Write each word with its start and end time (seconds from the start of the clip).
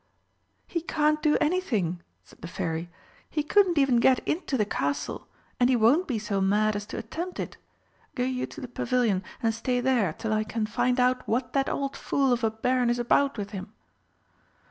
"He 0.65 0.81
can't 0.81 1.21
do 1.21 1.37
anything!" 1.39 2.01
said 2.23 2.41
the 2.41 2.47
Fairy. 2.47 2.89
"He 3.29 3.43
couldn't 3.43 3.77
even 3.77 3.97
get 3.99 4.17
into 4.27 4.57
the 4.57 4.65
Castle, 4.65 5.27
and 5.59 5.69
he 5.69 5.75
won't 5.75 6.07
be 6.07 6.17
so 6.17 6.41
mad 6.41 6.75
as 6.75 6.87
to 6.87 6.97
attempt 6.97 7.39
it. 7.39 7.57
Go 8.15 8.23
you 8.23 8.47
to 8.47 8.59
the 8.61 8.67
Pavilion, 8.67 9.21
and 9.43 9.53
stay 9.53 9.79
there 9.79 10.13
till 10.13 10.33
I 10.33 10.43
can 10.43 10.65
find 10.65 10.99
out 10.99 11.27
what 11.27 11.53
that 11.53 11.69
old 11.69 11.95
fool 11.95 12.33
of 12.33 12.43
a 12.43 12.49
Baron 12.49 12.89
is 12.89 12.97
about 12.97 13.37
with 13.37 13.51
him." 13.51 13.73